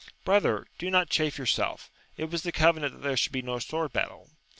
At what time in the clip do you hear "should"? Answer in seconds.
3.15-3.31